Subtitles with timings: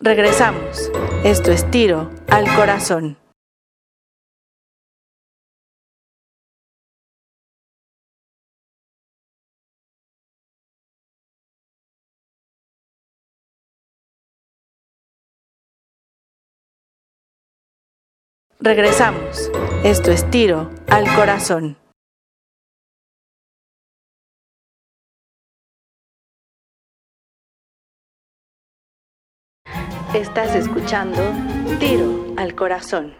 [0.00, 0.92] Regresamos.
[1.24, 3.16] Esto es tiro al corazón.
[18.60, 19.50] Regresamos.
[19.82, 21.76] Esto es tiro al corazón.
[30.18, 31.20] Estás escuchando
[31.78, 33.12] Tiro al Corazón.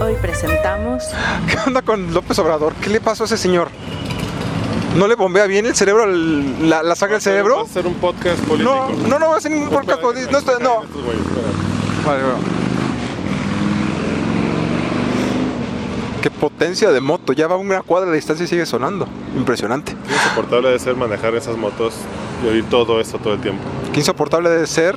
[0.00, 1.02] Hoy presentamos...
[1.48, 2.74] ¿Qué onda con López Obrador?
[2.74, 3.68] ¿Qué le pasó a ese señor?
[4.96, 7.56] ¿No le bombea bien el cerebro, el- la, la sangre al cerebro?
[7.56, 8.90] Va a ser un podcast político.
[9.00, 10.30] No, no, no va a ser ningún podcast político.
[10.32, 10.76] No, estoy- no.
[12.06, 12.38] Vale, bueno.
[16.22, 17.32] Qué potencia de moto.
[17.32, 19.08] Ya va a una cuadra de distancia y sigue sonando.
[19.36, 19.96] Impresionante.
[20.06, 21.94] Qué insoportable de ser manejar esas motos
[22.44, 23.62] y oír todo eso todo el tiempo.
[23.92, 24.96] Qué insoportable debe ser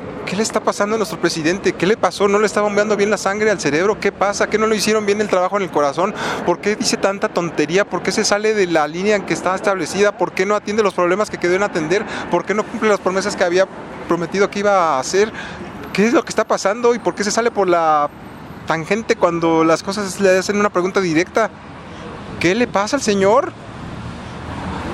[0.31, 1.73] ¿qué le está pasando a nuestro presidente?
[1.73, 2.29] ¿Qué le pasó?
[2.29, 3.99] ¿No le está bombeando bien la sangre al cerebro?
[3.99, 4.47] ¿Qué pasa?
[4.47, 6.15] ¿Qué no le hicieron bien el trabajo en el corazón?
[6.45, 7.83] ¿Por qué dice tanta tontería?
[7.83, 10.17] ¿Por qué se sale de la línea en que está establecida?
[10.17, 12.05] ¿Por qué no atiende los problemas que quedó en atender?
[12.31, 13.67] ¿Por qué no cumple las promesas que había
[14.07, 15.33] prometido que iba a hacer?
[15.91, 18.09] ¿Qué es lo que está pasando y por qué se sale por la
[18.67, 21.49] tangente cuando las cosas le hacen una pregunta directa?
[22.39, 23.51] ¿Qué le pasa al señor?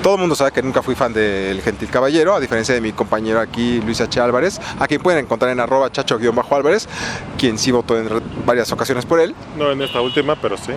[0.08, 2.92] Todo el mundo sabe que nunca fui fan del Gentil Caballero, a diferencia de mi
[2.92, 4.18] compañero aquí, Luis H.
[4.18, 6.88] Álvarez, a quien pueden encontrar en arroba chacho-álvarez,
[7.36, 8.08] quien sí votó en
[8.46, 9.34] varias ocasiones por él.
[9.58, 10.72] No en esta última, pero sí.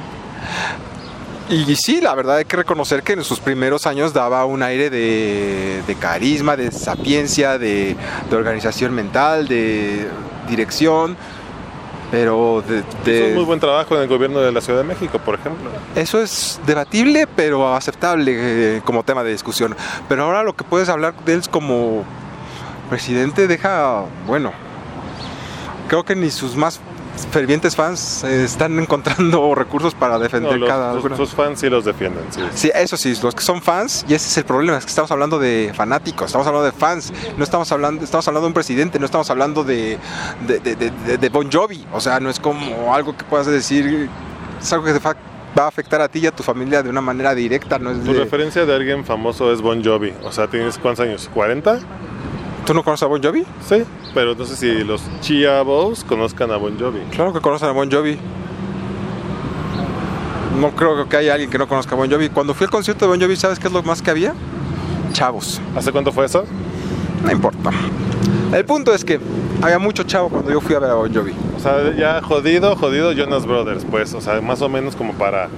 [1.50, 4.90] Y sí, la verdad hay que reconocer que en sus primeros años daba un aire
[4.90, 7.96] de, de carisma, de sapiencia, de,
[8.30, 10.10] de organización mental, de
[10.50, 11.16] dirección,
[12.12, 14.86] pero de, de- Hizo un muy buen trabajo en el gobierno de la Ciudad de
[14.86, 15.70] México, por ejemplo.
[15.96, 18.34] eso es debatible, pero aceptable
[18.78, 19.76] eh, como tema de discusión.
[20.10, 22.04] Pero ahora lo que puedes hablar de él como
[22.90, 24.52] presidente deja, bueno,
[25.88, 26.80] creo que ni sus más
[27.32, 31.18] fervientes fans eh, están encontrando recursos para defender No, los- cada alguna.
[31.18, 32.42] sus fans sí los defienden, sí.
[32.54, 35.12] Sí, eso sí, los que son fans, y ese es el problema, es que estamos
[35.12, 39.00] hablando de fanáticos, estamos hablando de fans, no estamos hablando, estamos hablando de un presidente,
[39.00, 39.98] no estamos hablando de,
[40.48, 44.10] de, de- de- de Bon Jovi, o sea, no es como algo que puedas decir,
[44.62, 45.16] es algo que te fa-
[45.58, 48.02] va a afectar a ti y a tu familia de una manera directa, no es
[48.04, 50.14] Tu de- referencia de alguien famoso es Bon Jovi.
[50.24, 51.30] O sea, ¿tienes cuántos años?
[51.36, 51.82] ¿40?
[52.66, 53.44] ¿Tú no conoces a Bon Jovi?
[53.68, 53.84] Sí.
[54.14, 57.00] Pero no sé si los chavos conozcan a Bon Jovi.
[57.12, 58.18] Claro que conocen a Bon Jovi.
[60.60, 62.30] No creo que haya alguien que no conozca a Bon Jovi.
[62.30, 64.34] Cuando fui al concierto de Bon Jovi, ¿sabes qué es lo más que había?
[65.12, 65.60] Chavos.
[65.76, 66.46] ¿Hace cuánto fue eso?
[67.24, 67.72] No importa.
[68.54, 69.20] El punto es que
[69.62, 71.34] había mucho chavo cuando yo fui a ver a Bon Jovi.
[71.58, 74.14] O sea, ya jodido, jodido Jonas Brothers, pues.
[74.14, 75.50] O sea, más o menos como para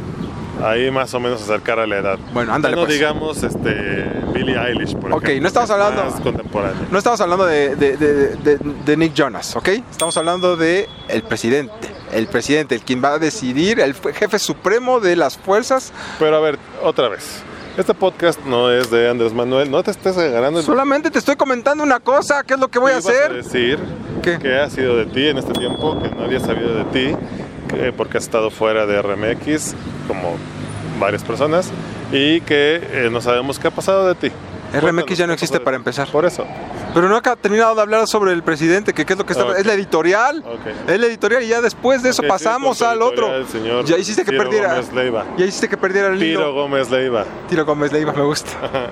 [0.62, 2.19] ahí más o menos acercar a la edad.
[2.34, 2.97] Bueno, ándale, Ya no pues.
[2.97, 5.41] digamos este, Billie Eilish, por Ok, ejemplo.
[5.41, 6.86] no estamos que es hablando- Más contemporáneo.
[6.91, 9.68] No estamos hablando de, de- de- de- de Nick Jonas, ¿ok?
[9.90, 11.74] Estamos hablando de el presidente.
[12.12, 15.91] El presidente, el quien va a decidir, el jefe supremo de las fuerzas.
[16.19, 17.41] Pero a ver, otra vez.
[17.75, 19.72] Este podcast no es de Andrés Manuel.
[19.72, 22.78] No te estés agarrando el Solamente te estoy comentando una cosa, ¿qué es lo que
[22.78, 23.34] voy a Ibas a hacer?
[23.34, 23.80] decir
[24.22, 24.38] ¿Qué?
[24.38, 27.16] que ha sido de ti en este tiempo, que nadie ha sabido de ti,
[27.73, 29.75] que- porque has estado fuera de RMX,
[30.07, 30.38] como
[31.00, 31.72] varias personas,
[32.11, 34.31] y que eh, no sabemos qué ha pasado de ti.
[34.73, 36.07] RMX ya no ¿qué existe para empezar.
[36.09, 36.45] Por eso.
[36.95, 39.57] Pero no ha terminado de hablar sobre el presidente, que qué es lo que está...
[39.57, 40.44] Es la editorial.
[40.45, 40.89] Ok.
[40.89, 43.47] Es la editorial y ya después de eso pasamos sí, al otro.
[43.47, 44.69] señor Ya hiciste que perdiera...
[44.75, 45.25] Gómez Leiva.
[45.38, 46.53] Ya hiciste que perdiera el Tiro hilo.
[46.53, 47.25] Gómez Leiva.
[47.50, 48.51] Tiro Gómez Leiva, me gusta.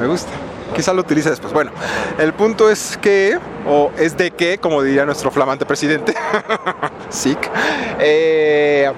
[0.00, 0.30] Me gusta.
[0.74, 1.52] Quizá lo utilice después.
[1.52, 1.70] Bueno,
[2.18, 6.14] el punto es que, o es de que, como diría nuestro flamante presidente,
[7.10, 7.38] SIC,
[8.00, 8.92] eh,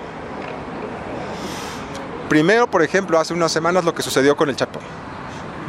[2.29, 4.81] primero, por ejemplo, hace unas semanas lo que sucedió con el Chapo.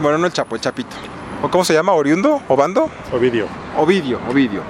[0.01, 0.95] Bueno, no el Chapo, el Chapito.
[1.41, 1.93] ¿O cómo se llama?
[1.93, 2.41] ¿Oriundo?
[2.47, 2.89] ¿Obando?
[3.11, 3.47] Ovidio.
[3.77, 4.61] Ovidio, Ovidio.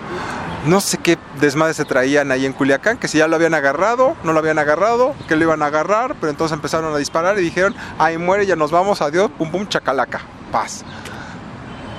[0.66, 4.16] No sé qué desmadre se traían ahí en Culiacán, que si ya lo habían agarrado,
[4.24, 7.42] no lo habían agarrado, que lo iban a agarrar, pero entonces empezaron a disparar y
[7.42, 10.20] dijeron, ahí muere, ya nos vamos, adiós, pum pum, chacalaca,
[10.52, 10.84] paz.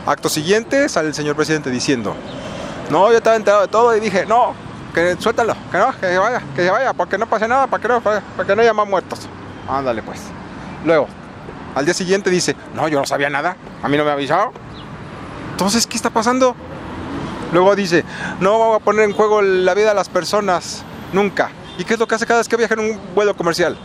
[0.06, 2.14] Acto siguiente sale el señor presidente diciendo,
[2.90, 4.54] no, yo estaba enterado de todo y dije, no,
[4.94, 7.82] que suéltalo, que no, que se vaya, que se vaya, porque no pase nada, para
[7.82, 9.28] que no, para que no haya más muertos.
[9.68, 10.20] Ándale pues.
[10.84, 11.08] Luego,
[11.74, 14.52] al día siguiente dice, no, yo no sabía nada, a mí no me ha avisado.
[15.50, 16.54] Entonces, ¿qué está pasando?
[17.52, 18.04] Luego dice,
[18.40, 21.50] no vamos a poner en juego la vida de las personas, nunca.
[21.78, 23.76] ¿Y qué es lo que hace cada vez que viaja en un vuelo comercial?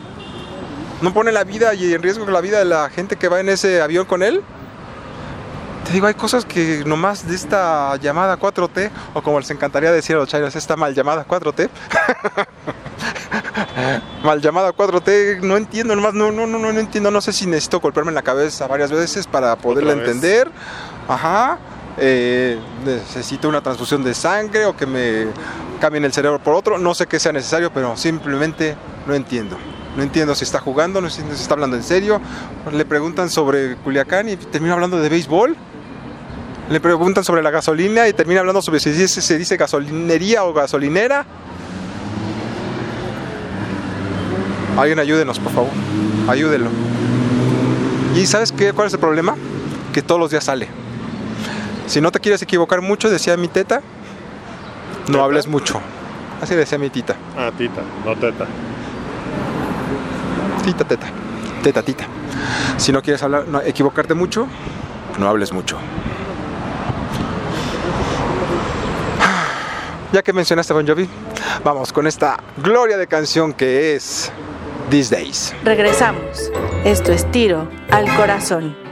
[1.04, 3.50] no pone la vida y en riesgo la vida de la gente que va en
[3.50, 4.42] ese avión con él.
[5.86, 10.16] Te digo, hay cosas que nomás de esta llamada 4T, o como les encantaría decir
[10.16, 11.70] a los chairos, esta mal llamada 4T.
[14.24, 17.80] mal llamada 4T, no entiendo, nomás no, no, no, no, entiendo, no sé si necesito
[17.80, 20.50] golpearme en la cabeza varias veces para poderla entender.
[21.08, 21.60] Ajá.
[21.98, 25.28] Eh, necesito una transfusión de sangre o que me
[25.80, 28.76] cambien el cerebro por otro, no sé qué sea necesario, pero simplemente
[29.06, 29.58] no entiendo.
[29.96, 32.20] No entiendo si está jugando, no entiendo si está hablando en serio.
[32.72, 35.56] Le preguntan sobre Culiacán y termina hablando de béisbol.
[36.69, 41.25] Le preguntan sobre la gasolina y termina hablando sobre si se dice gasolinería o gasolinera.
[44.77, 45.71] Alguien ayúdenos, por favor.
[46.27, 46.69] Ayúdenlo.
[48.15, 48.74] ¿Y sabes qué?
[48.74, 49.36] ¿Cuál es el problema?
[49.94, 50.68] Que todos los días sale.
[51.86, 53.81] Si no te quieres equivocar mucho, decía mi teta,
[55.10, 55.81] no hables mucho.
[56.42, 57.15] Así decía mi tita.
[57.38, 58.48] Ah, tita, no teta.
[60.63, 61.07] Tita, teta.
[61.62, 62.06] Teta, tita.
[62.77, 64.48] Si no quieres hablar, no, equivocarte mucho,
[65.19, 65.77] no hables mucho.
[70.13, 71.10] Ya que mencionaste Bon Jovi,
[71.63, 74.31] vamos con esta gloria de canción que es
[74.92, 75.56] These Days.
[75.63, 76.51] Regresamos.
[76.86, 78.83] Esto es Tiro al Corazón.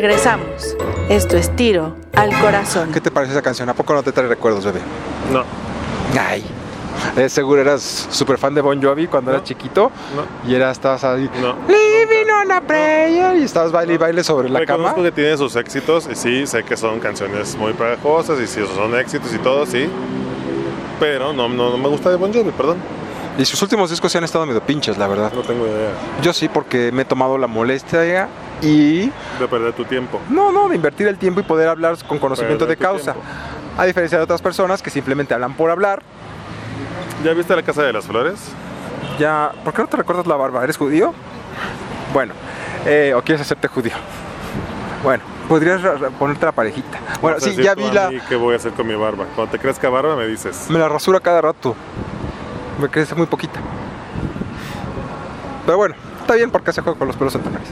[0.00, 0.76] Regresamos.
[1.08, 2.92] Esto es Tiro al Corazón.
[2.92, 3.68] ¿Qué te parece esa canción?
[3.68, 4.78] ¿A poco no te trae recuerdos, bebé?
[5.32, 5.42] No,
[6.16, 6.44] Ay.
[7.16, 11.02] Eh, seguro eras súper fan de Bon Jovi cuando eras chiquito no, y eras, estabas
[11.02, 11.56] ahí no.
[11.66, 14.90] Living on a prayer y estabas baile y baile sobre la cama.
[14.90, 18.60] Reconozco que tiene sus éxitos y sí, sé que son canciones muy pegajosas y sí,
[18.76, 19.88] son éxitos y todo, sí.
[21.00, 22.76] Pero no, no, no me gusta de Bon Jovi, perdón.
[23.36, 25.32] Y sus últimos discos sí han estado medio pinches, la verdad.
[25.32, 25.90] No tengo idea
[26.22, 28.28] Yo sí, porque me he tomado la molestia
[28.62, 29.06] y
[29.38, 30.20] de perder tu tiempo.
[30.30, 33.12] no, no, de invertir el tiempo y poder hablar con conocimiento de Perder causa.
[33.12, 33.30] tiempo.
[33.76, 36.02] A diferencia de otras personas que simplemente hablan por hablar.
[37.24, 38.38] ¿Ya viste la Casa de las Flores?
[39.18, 40.62] Ya, ¿por qué no te recuerdas la barba?
[40.64, 41.12] ¿Eres judío?
[42.12, 42.34] Bueno,
[42.86, 43.92] eh, o quieres hacerte judío.
[45.04, 45.80] Bueno, podrías
[46.18, 46.98] ponerte la parejita.
[47.20, 48.10] Bueno, sí, ya vi la.
[48.28, 49.26] ¿Qué voy a hacer con mi barba?
[49.36, 50.66] Cuando te crezca barba me dices.
[50.70, 51.76] Me la rasura cada rato.
[52.80, 53.60] Me crece muy poquita.
[55.66, 55.94] Pero bueno,
[56.28, 57.68] está bien porque se juega con los pelos en tu nariz.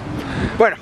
[0.56, 0.76] Bueno,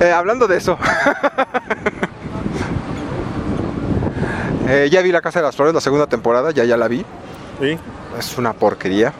[0.00, 0.78] eh, hablando de eso.
[4.68, 7.04] eh, ya vi La Casa de las Flores, la segunda temporada, ya ya la vi.
[7.60, 7.76] ¿Y?
[8.16, 9.12] Es una porquería,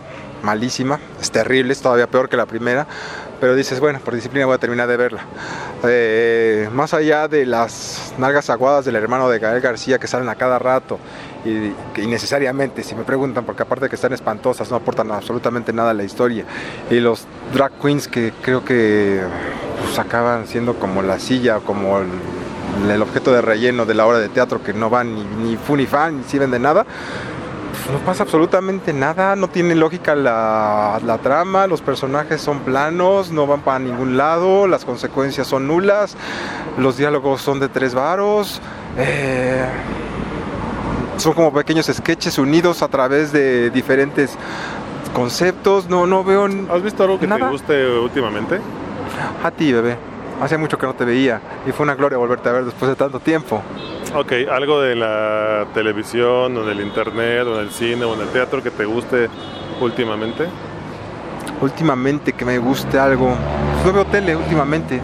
[0.44, 2.86] malísima, es terrible, es todavía peor que la primera,
[3.40, 5.22] pero dices, bueno, por disciplina voy a terminar de verla.
[5.82, 10.36] Eh, más allá de las nalgas aguadas del hermano de Gael García que salen a
[10.36, 11.00] cada rato,
[11.44, 15.72] y que innecesariamente, si me preguntan, porque aparte de que están espantosas, no aportan absolutamente
[15.72, 16.44] nada a la historia,
[16.90, 19.22] y los drag queens que creo que
[19.82, 24.28] pues, acaban siendo como la silla, como el, objeto de relleno de la obra de
[24.28, 26.86] teatro que no van ni, ni fu ni fan, ni sirven de nada,
[27.92, 33.46] no pasa absolutamente nada, no tiene lógica la, la trama, los personajes son planos, no
[33.46, 36.16] van para ningún lado, las consecuencias son nulas,
[36.76, 38.60] los diálogos son de tres varos,
[38.98, 39.64] eh,
[41.18, 44.36] son como pequeños sketches unidos a través de diferentes
[45.12, 47.46] conceptos, no, no veo ¿Has visto algo que Nada.
[47.46, 48.60] te guste últimamente?
[49.42, 49.96] a ti, bebé.
[50.40, 52.94] Hace mucho que no te veía y fue una gloria volverte a ver después de
[52.96, 53.60] tanto tiempo.
[54.14, 58.28] Ok, algo de la televisión, o del internet, o en el cine, o en el
[58.28, 59.28] teatro que te guste
[59.80, 60.46] últimamente.
[61.60, 63.34] Últimamente que me guste algo,
[63.74, 65.00] pues no veo tele últimamente,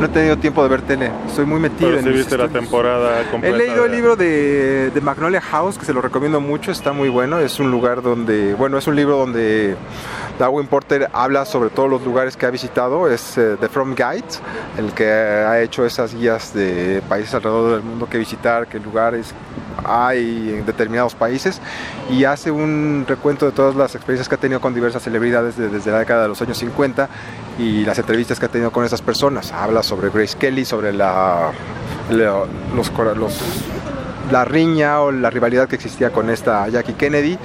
[0.00, 3.20] no he tenido tiempo de ver tele, estoy muy metido Pero en viste la temporada
[3.20, 3.56] He completa.
[3.58, 7.38] leído el libro de, de Magnolia House, que se lo recomiendo mucho, está muy bueno.
[7.38, 9.76] Es un lugar donde, bueno, es un libro donde
[10.38, 13.10] Darwin Porter habla sobre todos los lugares que ha visitado.
[13.10, 14.24] Es eh, The From Guide,
[14.78, 19.34] el que ha hecho esas guías de países alrededor del mundo que visitar, qué lugares
[19.84, 21.60] hay en determinados países.
[22.10, 25.68] Y hace un recuento de todas las experiencias que ha tenido con diversas celebridades de-
[25.68, 27.08] desde la década de los años 50
[27.58, 29.52] y las entrevistas que ha tenido con esas personas.
[29.52, 31.50] Habla sobre Grace Kelly, sobre la,
[34.30, 37.36] la riña o la rivalidad que existía con esta Jackie Kennedy,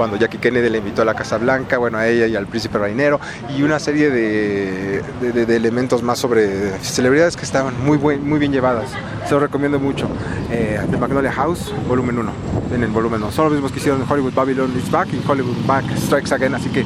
[0.00, 2.78] cuando Jackie Kennedy le invitó a la Casa Blanca, bueno, a ella y al príncipe
[2.78, 3.20] reinero,
[3.54, 8.50] y una serie de, de- de- elementos más sobre celebridades que estaban muy, muy bien
[8.50, 8.88] llevadas.
[9.28, 10.08] Se lo recomiendo mucho.
[10.50, 12.32] Eh, The Magnolia House, volumen 1.
[12.74, 13.30] En el volumen 1.
[13.30, 16.70] Son los mismos que hicieron Hollywood Babylon is Back y Hollywood Back Strikes Again, así
[16.70, 16.82] que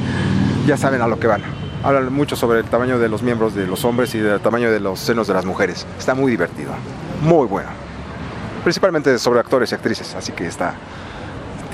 [0.67, 1.41] ya saben a lo que van.
[1.83, 4.81] Hablan mucho sobre el tamaño de los miembros de los hombres y del tamaño de
[4.81, 5.87] los senos de las mujeres.
[5.97, 6.71] Está muy divertido.
[7.21, 7.69] Muy bueno
[8.63, 10.73] principalmente sobre actores y actrices, así que está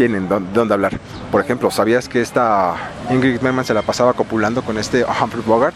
[0.02, 0.98] tienen dónde hablar.
[1.32, 2.74] Por ejemplo, ¿sabías que esta
[3.12, 5.76] Ingrid Bergman se la pasaba copulando con este Humphrey Bogart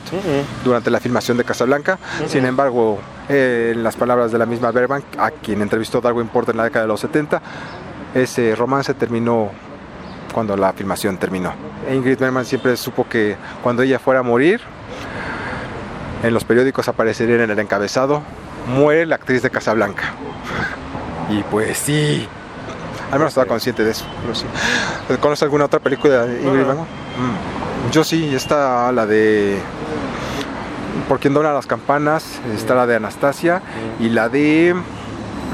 [0.63, 1.99] durante la filmación de Casablanca?
[2.25, 2.97] Sin embargo,
[3.29, 6.63] eh, en las palabras de la misma Bergman, a quien entrevistó Darwin Porter en la
[6.63, 7.39] década de los 70,
[8.15, 9.51] ese romance terminó
[10.33, 11.53] cuando la filmación terminó.
[11.93, 14.59] Ingrid Bergman siempre supo que cuando ella fuera a morir,
[16.23, 18.23] en los periódicos aparecería en el encabezado,
[18.75, 20.03] muere la actriz de Casablanca.
[21.29, 22.27] Y pues sí.
[23.11, 24.05] Al menos estaba consciente de eso.
[24.21, 24.45] pero sí.
[25.19, 26.65] ¿Conoces alguna otra película de Ingrid.
[26.65, 26.77] Bergman?
[26.77, 27.91] Mm.
[27.91, 29.59] Yo sí, está la de
[31.07, 33.61] Por quien dobla las campanas, está la de Anastasia
[33.99, 34.75] y la de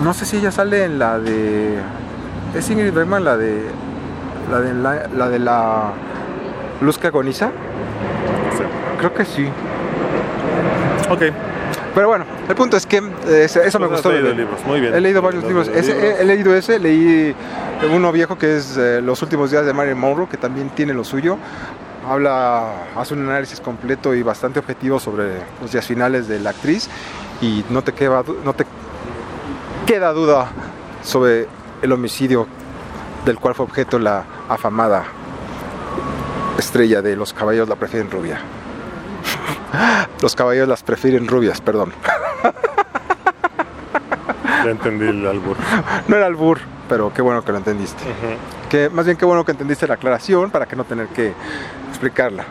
[0.03, 1.79] no sé si ella sale en la de
[2.55, 3.62] es Ingrid Bergman la de
[4.50, 5.91] la de la, la de la
[6.81, 7.51] luz que agoniza.
[8.98, 9.50] Creo que sí.
[11.10, 11.24] Ok.
[11.93, 14.12] Pero bueno, el punto es que eh, eso me Pues has gustó.
[14.12, 14.93] leído de- libros, muy bien.
[14.93, 15.67] He leído varios libros.
[15.67, 16.19] leído Ese- libros.
[16.19, 17.36] he, he leído ese, leí
[17.93, 21.03] uno viejo que es eh, Los últimos días de Marilyn Monroe, que también tiene lo
[21.03, 21.38] suyo.
[22.07, 26.89] Habla, hace un análisis completo y bastante objetivo sobre los días finales de la actriz
[27.41, 28.65] y no te queda, no te
[29.86, 30.48] queda duda
[31.03, 31.48] sobre
[31.81, 32.48] el homicidio
[33.25, 35.03] del cual fue objeto la afamada
[36.57, 38.39] estrella de los caballeros la prefieren rubia.
[40.22, 41.94] Los caballeros las prefieren rubias, perdón.
[44.63, 45.58] Ya entendí el albur.
[46.08, 48.04] No era albur, pero qué bueno que lo entendiste.
[48.70, 51.34] Que más bien qué bueno que entendiste la aclaración para que no tener que
[51.90, 52.46] explicarla.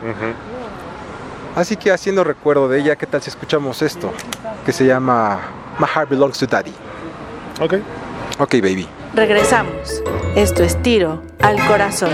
[1.56, 4.12] Así que haciendo recuerdo de ella, ¿qué tal si escuchamos esto?
[4.64, 5.38] Que se llama
[5.78, 6.74] My heart belongs to daddy.
[7.60, 7.74] Ok.
[8.38, 8.88] Ok, baby.
[9.14, 10.02] Regresamos.
[10.34, 12.12] Esto es tiro al corazón.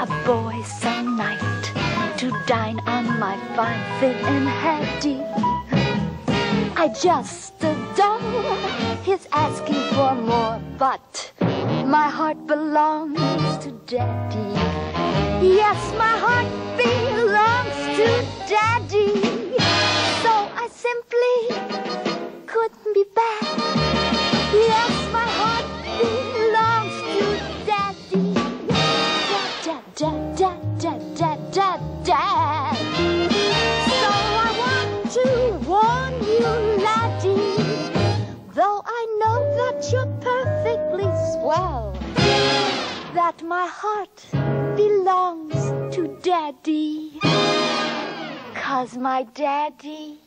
[0.00, 1.64] A boy some night
[2.16, 5.22] to dine on my fine fin and hattie,
[6.76, 8.20] I just adore
[9.02, 11.32] his asking for more, but
[11.84, 14.52] my heart belongs to daddy.
[15.44, 18.06] Yes, my heart belongs to
[18.48, 19.14] daddy.
[20.22, 20.32] So
[20.62, 23.77] I simply couldn't be bad.
[43.48, 44.26] my heart
[44.76, 45.54] belongs
[45.94, 47.18] to daddy.
[48.54, 50.18] Cause my daddy,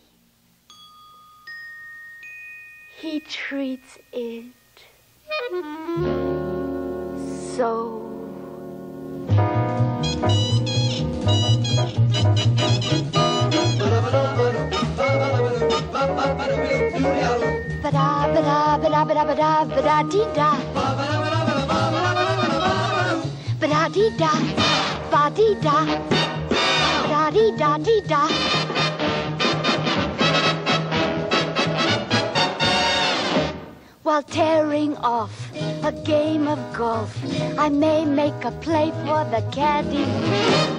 [2.97, 4.45] he treats it
[7.55, 8.11] so.
[23.71, 24.31] Ba-da, ba-da,
[25.11, 26.61] ba-da, ba-da, ba-da,
[27.07, 27.11] ba-da-dee-da.
[27.11, 28.21] Ba-da-dee-da, ba-dee-da, ba-da-dee-da-dee-da.
[34.03, 35.53] While tearing off
[35.85, 37.15] a game of golf,
[37.57, 40.03] I may make a play for the caddy.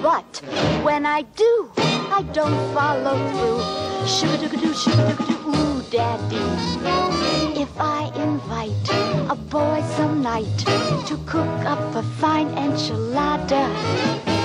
[0.03, 0.41] But
[0.83, 3.61] when I do, I don't follow through.
[4.05, 7.52] Shoo-ba-doo-ba-doo, shoo-ba-doo-ba-doo, ooh, daddy.
[7.63, 8.89] If I invite
[9.31, 10.57] a boy some night
[11.07, 13.63] to cook up a fine enchilada,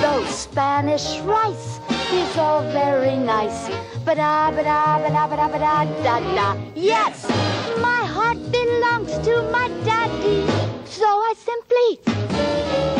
[0.01, 1.81] though Spanish rice
[2.13, 3.67] is all very nice.
[4.05, 6.55] but da ba da ba-da, ba-da, ba-da, da-da.
[6.75, 7.27] Yes,
[7.81, 10.39] my heart belongs to my daddy.
[10.85, 12.98] So I simply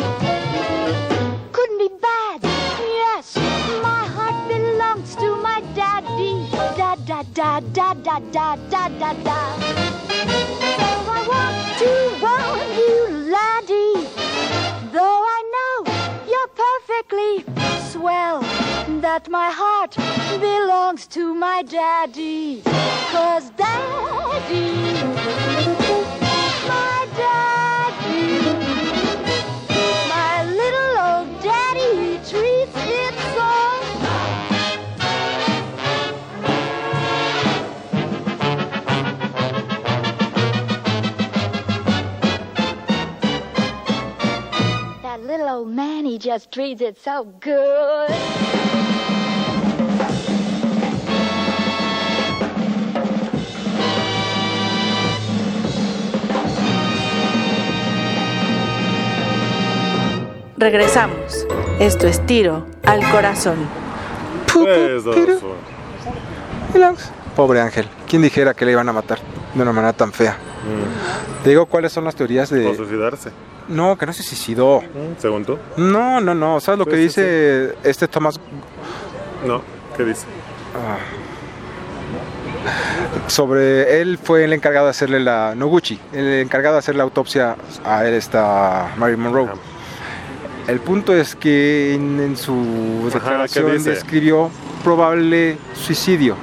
[7.72, 9.58] da da da da da da.
[10.78, 11.90] So I want to
[12.24, 12.98] warn you,
[13.30, 14.08] laddie.
[14.92, 15.76] Though I know
[16.30, 17.44] you're perfectly
[17.90, 18.40] swell,
[19.00, 19.94] that my heart
[20.40, 22.62] belongs to my daddy.
[23.12, 24.72] Cause daddy,
[26.68, 27.09] my
[45.50, 48.10] little old man, he just treats it so good.
[60.56, 61.46] Regresamos.
[61.78, 63.56] Esto es tiro al corazón.
[66.74, 67.10] Relax.
[67.34, 67.86] Pobre Ángel.
[68.06, 69.18] ¿Quién dijera que le iban a matar
[69.54, 70.49] de una manera tan fea?
[71.42, 72.74] Te digo cuáles son las teorías O de...
[72.76, 73.30] suicidarse,
[73.68, 74.80] No, que no se suicidó.
[74.82, 75.58] Mm, según tú.
[75.76, 76.60] No, no, no.
[76.60, 78.38] ¿Sabes lo que Sí, sí, dice este Thomas
[79.46, 79.62] No,
[79.96, 80.26] ¿qué dice?
[83.26, 87.56] sobre él fue el encargado de hacerle la Noguchi, el encargado de hacer la autopsia
[87.84, 89.44] a él está Marilyn Monroe.
[89.46, 89.54] Ajá.
[90.68, 93.90] El punto es que en, en su Ajá, declaración ¿qué dice?
[93.90, 94.50] describió
[94.84, 96.36] probable suicidio.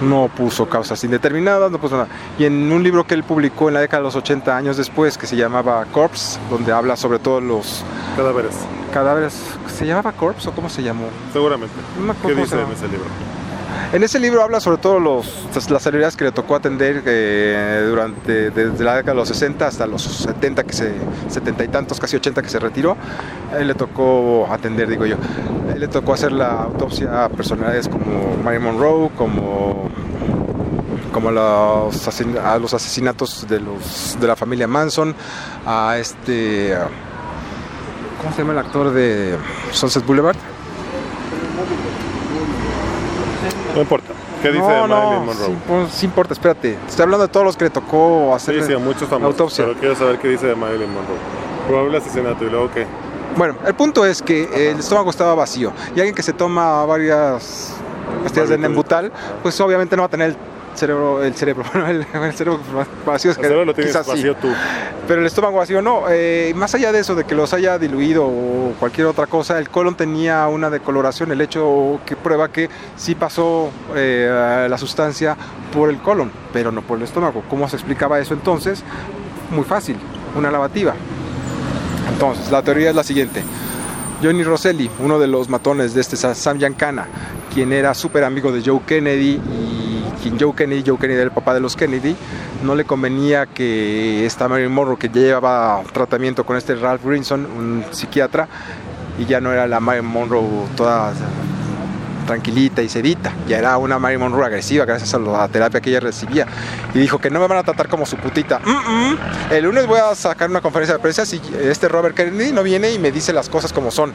[0.00, 2.08] No puso causas indeterminadas, no puso nada.
[2.38, 5.18] Y en un libro que él publicó en la década de los 80 años después,
[5.18, 7.84] que se llamaba Corpse, donde habla sobre todos los
[8.16, 8.54] Cadáveres,
[8.92, 11.08] cadáveres, ¿se llamaba Corpse o cómo se llamó?
[11.32, 11.74] seguramente.
[12.04, 13.06] No ¿Qué dice en ese libro?
[13.90, 15.26] En ese libro habla sobre todo los,
[15.70, 19.86] las celebridades que le tocó atender eh, durante desde la década de los 60 hasta
[19.86, 20.92] los 70 que se
[21.28, 22.98] 70 y tantos, casi 80 que se retiró.
[23.58, 25.16] Él le tocó atender, digo yo.
[25.72, 29.90] Él le tocó hacer la autopsia a personalidades como Marilyn Monroe, como
[31.10, 32.08] como los,
[32.44, 35.14] a los asesinatos de los de la familia Manson,
[35.64, 36.76] a este
[38.20, 39.34] ¿cómo se llama el actor de
[39.72, 40.36] Sunset Boulevard?
[43.78, 44.12] No importa.
[44.42, 45.46] ¿Qué dice no, Marilyn no, Monroe?
[45.46, 46.76] Sí, pues, sí importa, espérate.
[46.88, 49.38] Estoy hablando de todos los que le tocó hacer Sí, sí, a muchos famosos.
[49.38, 49.66] autopsia.
[49.66, 51.16] Pero quiero saber qué dice de Marilyn Monroe.
[51.68, 52.86] Probable asesinato y luego qué.
[53.36, 57.72] Bueno, el punto es que el estómago estaba vacío y alguien que se toma varias
[58.24, 58.58] pastillas de.
[58.58, 59.12] Nembutal,
[59.44, 60.36] pues obviamente no va a tener el
[60.78, 62.60] cerebro, el cerebro, el, el cerebro
[63.04, 63.30] vacío.
[63.32, 63.98] es El cerebro lo tienes sí.
[64.06, 64.48] vacío tú.
[65.06, 66.04] Pero el estómago vacío no.
[66.08, 69.68] Eh, más allá de eso, de que los haya diluido o cualquier otra cosa, el
[69.68, 75.36] colon tenía una decoloración, el hecho que prueba que sí pasó eh, la sustancia
[75.72, 77.42] por el colon, pero no por el estómago.
[77.50, 78.82] ¿Cómo se explicaba eso entonces?
[79.50, 79.96] Muy fácil,
[80.36, 80.94] una lavativa.
[82.12, 83.42] Entonces, la teoría es la siguiente.
[84.22, 87.06] Johnny Rosselli, uno de los matones de este Sa- Sam Giancana,
[87.54, 89.77] quien era súper amigo de Joe Kennedy y
[90.38, 92.16] Joe Kennedy, Joe Kennedy era el papá de los Kennedy,
[92.62, 97.46] no le convenía que esta Marilyn Monroe, que ya llevaba tratamiento con este Ralph Grinson,
[97.46, 98.48] un psiquiatra,
[99.18, 101.12] y ya no era la Marilyn Monroe toda
[102.28, 106.00] tranquilita y sedita, ya era una Marilyn Monroe agresiva gracias a la terapia que ella
[106.00, 106.46] recibía
[106.92, 108.58] y dijo que no me van a tratar como su putita.
[108.58, 109.18] Mm, mm.
[109.50, 112.92] El lunes voy a sacar una conferencia de prensa si este Robert Kennedy no viene
[112.92, 114.12] y me dice las cosas como son.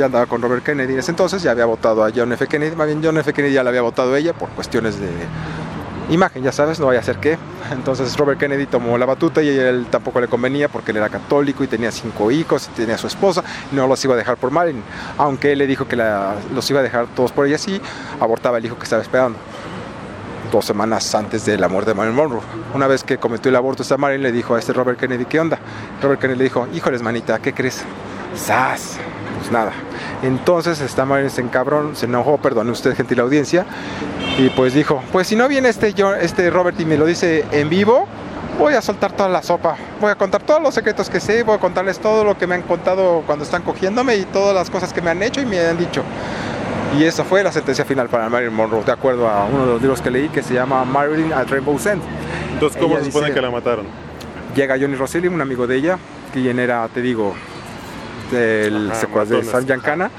[0.00, 2.46] Ya andaba con Robert Kennedy en ese entonces, ya había votado a John F.
[2.46, 3.34] Kennedy, más bien John F.
[3.34, 5.10] Kennedy ya la había votado ella por cuestiones de
[6.08, 7.36] imagen, ya sabes, no vaya a ser que.
[7.70, 11.62] Entonces Robert Kennedy tomó la batuta y él tampoco le convenía porque él era católico
[11.64, 14.82] y tenía cinco hijos tenía su esposa no los iba a dejar por Marilyn.
[15.18, 17.78] Aunque él le dijo que los iba a dejar todos por ella, sí,
[18.20, 19.38] abortaba el hijo que estaba esperando.
[20.50, 22.40] Dos semanas antes de la muerte de Marilyn Monroe.
[22.72, 25.38] Una vez que cometió el aborto, esta Marilyn le dijo a este Robert Kennedy, ¿qué
[25.40, 25.58] onda?
[26.02, 27.84] Robert Kennedy le dijo, híjoles, manita, ¿qué crees?
[28.34, 28.98] ¡Sas!
[29.40, 29.72] Pues nada.
[30.22, 33.64] Entonces esta Marilyn se encabrón, se enojó, perdone usted, gentil audiencia,
[34.38, 37.68] y pues dijo, pues si no viene este, este Robert y me lo dice en
[37.68, 38.06] vivo,
[38.58, 41.56] voy a soltar toda la sopa, voy a contar todos los secretos que sé, voy
[41.56, 44.92] a contarles todo lo que me han contado cuando están cogiéndome y todas las cosas
[44.92, 46.02] que me han hecho y me han dicho.
[46.98, 49.80] Y esa fue la sentencia final para Marilyn Monroe, de acuerdo a uno de los
[49.80, 52.02] libros que leí que se llama Marilyn at Rainbow's End.
[52.52, 53.86] Entonces, ¿cómo Ella se supone dice- que la mataron?
[54.54, 55.98] Llega Johnny Rosselli, un amigo de ella,
[56.32, 57.34] quien era, te digo,
[58.30, 60.10] del Ajá, secuaz de San Giancana.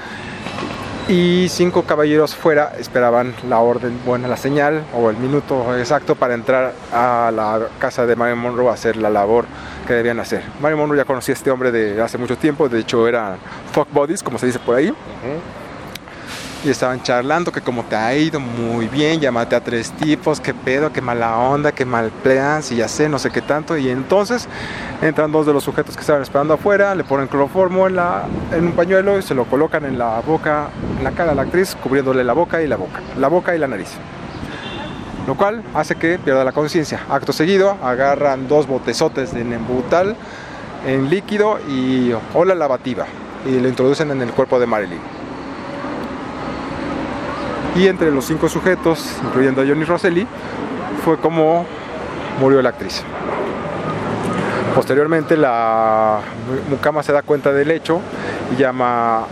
[1.07, 6.35] Y cinco caballeros fuera esperaban la orden, bueno, la señal o el minuto exacto para
[6.35, 9.45] entrar a la casa de Marilyn Monroe a hacer la labor
[9.87, 10.43] que debían hacer.
[10.61, 13.37] Marilyn Monroe ya conocía a este hombre de hace mucho tiempo, de hecho eran
[13.73, 14.93] fuck buddies, como se dice por ahí.
[16.63, 20.53] Y estaban charlando que como te ha ido muy bien, llámate a tres tipos, qué
[20.53, 23.75] pedo, qué mala onda, qué mal plan, si ya sé, no sé qué tanto.
[23.77, 24.47] Y entonces
[25.01, 28.67] entran dos de los sujetos que estaban esperando afuera, le ponen cloroformo en, la, en
[28.67, 30.67] un pañuelo y se lo colocan en la boca,
[30.99, 33.57] en la cara a la actriz, cubriéndole la boca y la boca, la boca y
[33.57, 33.93] la nariz.
[35.25, 36.99] Lo cual hace que pierda la conciencia.
[37.09, 40.15] Acto seguido, agarran dos botezotes de Nembutal
[40.85, 43.07] en líquido y o la lavativa
[43.47, 45.20] y lo introducen en el cuerpo de Marilyn.
[47.75, 50.27] Y entre los cinco sujetos, incluyendo a Johnny Rosselli,
[51.03, 51.65] fue como
[52.39, 53.03] murió la actriz.
[54.75, 56.19] Posteriormente, la
[56.69, 58.01] mucama se da cuenta del hecho
[58.53, 59.25] y llama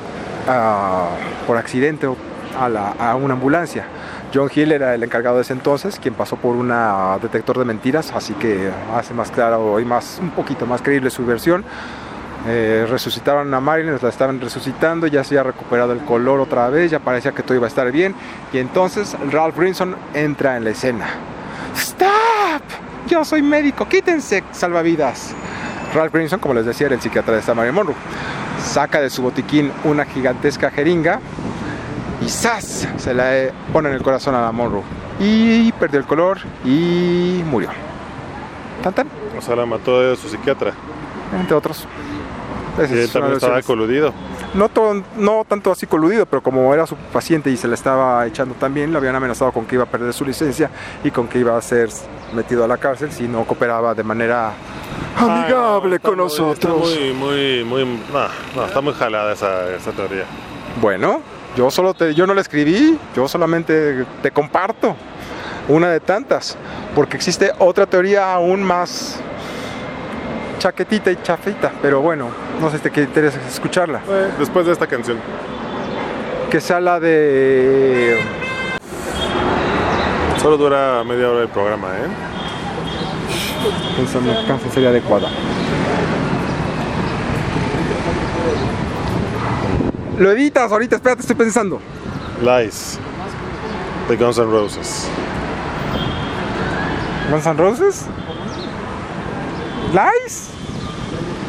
[0.47, 1.09] ah,
[1.47, 2.07] por accidente
[2.57, 3.85] a, una ambulancia.
[4.33, 6.71] John Hill era el encargado de ese entonces, quien pasó por un
[7.21, 11.25] detector de mentiras, así que hace más claro y más, un poquito más creíble su
[11.25, 11.63] versión.
[12.47, 16.89] Eh, resucitaron a Marilyn, la estaban resucitando, ya se había recuperado el color otra vez,
[16.89, 18.15] ya parecía que todo iba a estar bien.
[18.53, 21.07] Y entonces Ralph Brinson entra en la escena.
[21.75, 22.63] ¡Stop!
[23.07, 25.33] Yo soy médico, quítense, salvavidas.
[25.93, 27.95] Ralph Brinson, como les decía, era el psiquiatra de esta Marilyn Monroe.
[28.63, 31.19] Saca de su botiquín una gigantesca jeringa
[32.21, 32.87] y ¡zas!
[32.97, 34.83] Se la eh, pone en el corazón a la Monroe.
[35.19, 37.69] Y perdió el color y murió.
[38.83, 39.07] ¿Tan tan?
[39.37, 40.73] O sea, la mató su psiquiatra.
[41.37, 41.85] Entre otros.
[42.77, 44.13] Esa Y él también estaba coludido.
[44.53, 48.25] no, to- no tanto así coludido, pero como era su paciente y se le estaba
[48.25, 50.69] echando también, le habían amenazado con que iba a perder su licencia
[51.03, 51.89] y con que iba a ser
[52.33, 54.53] metido a la cárcel si no cooperaba de manera
[55.17, 56.89] amigable Está con muy- nosotros.
[56.89, 57.83] Está muy, muy, muy.
[58.13, 60.23] No, no, está muy jalada esa, esa teoría.
[60.81, 61.21] Bueno,
[61.57, 64.95] yo solo te, yo no la escribí, yo solamente te comparto
[65.67, 66.57] una de tantas,
[66.95, 69.19] porque existe otra teoría aún más
[70.59, 72.29] chaquetita y chafita, pero bueno,
[72.61, 74.01] no sé si te que interesa escucharla,
[74.37, 75.17] después de esta canción.
[76.51, 78.19] que sea la de
[80.41, 82.07] Solo dura media hora el programa, ¿eh?
[83.97, 85.29] pensando qué canción sería adecuada.
[90.17, 91.79] Lo editas ahorita, espérate, estoy pensando.
[92.41, 92.99] Lies.
[94.07, 95.07] De Guns N' Roses.
[97.29, 98.05] Guns N' Roses.
[99.91, 100.49] Lies.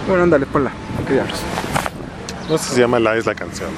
[0.08, 0.70] Bueno, ándale, ponla.
[1.06, 1.40] qué diablos.
[2.48, 3.70] No sé si se llama Lies la canción.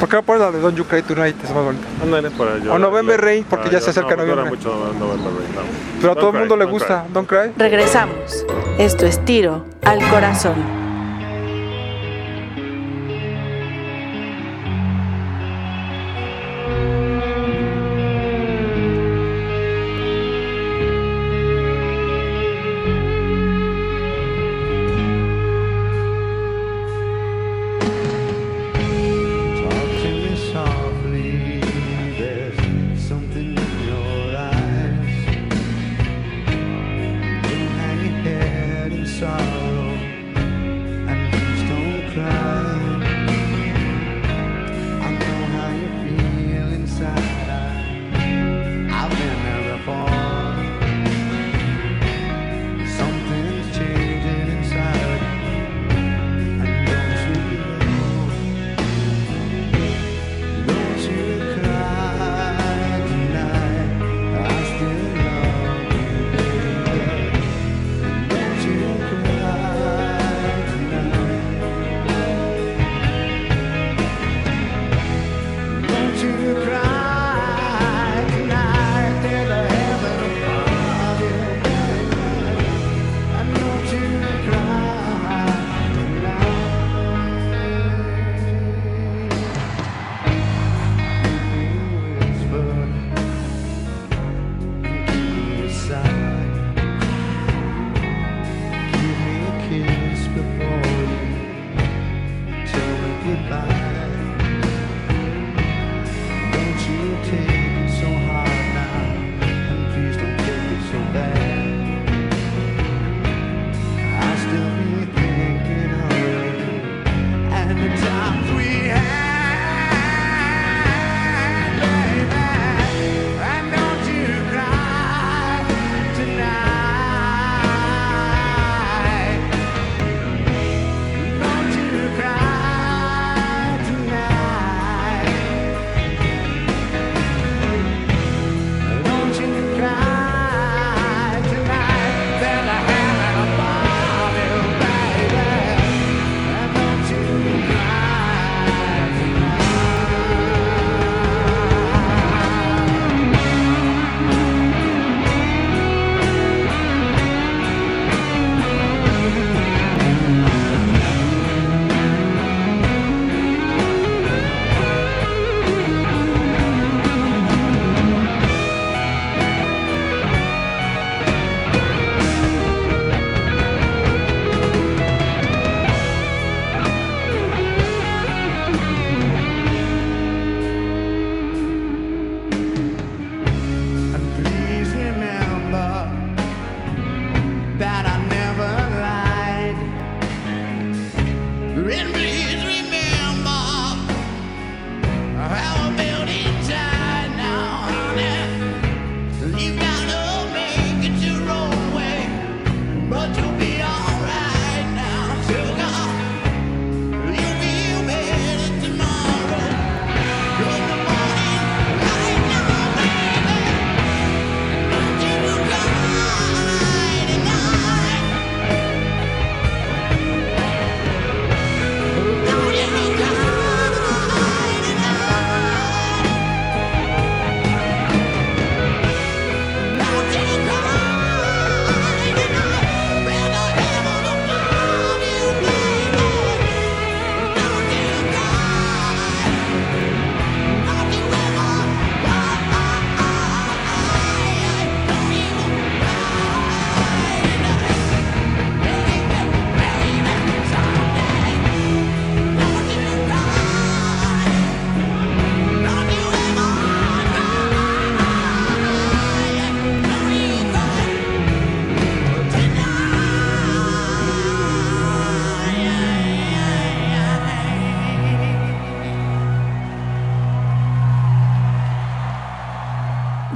[0.00, 1.36] ¿Por qué no pones la de Don't You Cry Tonight?
[1.44, 1.86] Es más bonita.
[2.02, 2.72] Ándale para yo.
[2.74, 4.58] O November Rain, porque ya se acerca no, dura noviembre.
[4.58, 5.60] mucho November Rain, no.
[6.00, 7.04] Pero a todo el mundo le gusta.
[7.12, 7.52] Don't Cry.
[7.56, 8.44] Regresamos.
[8.78, 10.83] Esto es tiro al corazón.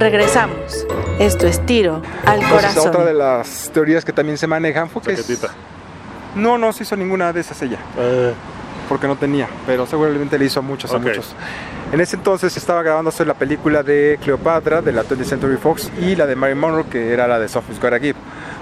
[0.09, 0.87] Regresamos.
[1.19, 2.87] Esto es tiro al Entonces, corazón.
[2.89, 5.11] otra de las teorías que también se manejan fue que...
[5.13, 5.47] es-.
[6.35, 7.77] No, no se hizo ninguna de esas ella.
[8.87, 10.97] porque no tenía, pero seguramente le hizo a muchos, Ok.
[10.97, 11.35] a muchos.
[11.91, 16.15] En ese entonces estaba grabándose la película de Cleopatra de la 20th Century Fox y
[16.15, 18.15] la de Marilyn Monroe que era la de Sophie's Gotta Give.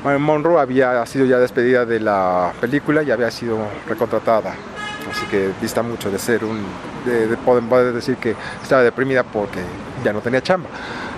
[0.04, 3.58] Marilyn Monroe había sido ya despedida de la película y había sido
[3.88, 4.54] recontratada.
[5.10, 6.62] Así que dista mucho de ser un.
[7.06, 9.60] de, de decir que estaba deprimida porque
[10.04, 10.68] ya no tenía chamba.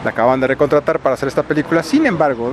[0.04, 1.84] La acaban de recontratar para hacer esta película.
[1.84, 2.52] Sin embargo,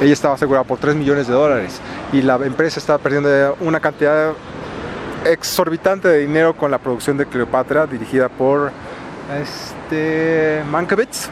[0.00, 1.80] ella estaba asegurada por 3 millones de dólares
[2.12, 4.32] y la empresa estaba perdiendo una cantidad
[5.24, 8.70] exorbitante de dinero con la producción de Cleopatra dirigida por
[9.40, 11.28] este Mankiewicz.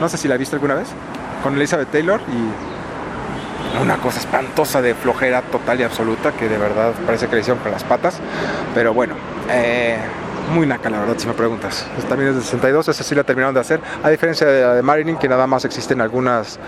[0.00, 0.88] No sé si la viste alguna vez
[1.42, 6.92] con Elizabeth Taylor y una cosa espantosa de flojera total y absoluta que de verdad
[7.06, 8.18] parece que le hicieron con las patas.
[8.74, 9.14] Pero bueno,
[9.50, 9.96] eh,
[10.52, 11.86] muy naca la verdad si me preguntas.
[12.08, 13.80] También es de 62, esa sí la terminaron de hacer.
[14.02, 16.58] A diferencia de la de Marilyn que nada más existen algunas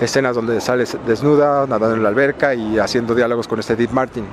[0.00, 4.24] escenas donde sale desnuda, nadando en la alberca y haciendo diálogos con este Dean Martin.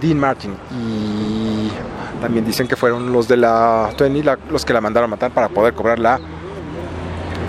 [0.00, 1.70] Dean Martin y
[2.20, 5.30] también dicen que fueron los de la 20 la- los que la mandaron a matar
[5.32, 6.20] para poder cobrar la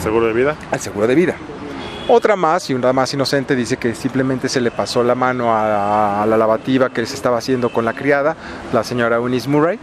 [0.01, 0.55] ¿Seguro de vida?
[0.71, 1.35] al seguro de vida.
[2.11, 6.25] Otra más, y una más inocente, dice que simplemente se le pasó la mano a,
[6.27, 8.35] la lavativa que se estaba haciendo con la criada,
[8.73, 9.77] la señora Eunice Murray,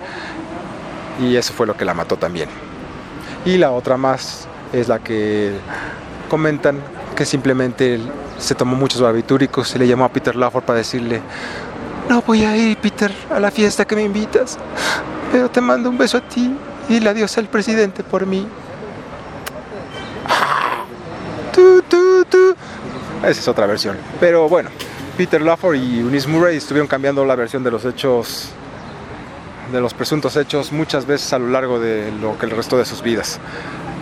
[1.20, 2.48] y eso fue lo que la mató también.
[3.44, 5.52] Y la otra más es la que
[6.28, 6.80] comentan
[7.14, 8.00] que simplemente
[8.38, 11.22] se tomó muchos barbitúricos, se le llamó a Peter Lawford para decirle,
[12.08, 14.58] no voy a ir, Peter, a la fiesta que me invitas,
[15.30, 16.52] pero te mando un beso a ti
[16.88, 18.48] y le adiós al presidente por mí.
[23.26, 23.96] Esa es otra versión.
[24.20, 24.70] Pero bueno,
[25.16, 28.50] Peter Lawford y Eunice Murray estuvieron cambiando la versión de los hechos,
[29.72, 32.84] de los presuntos hechos, muchas veces a lo largo de lo que el resto de
[32.84, 33.40] sus vidas.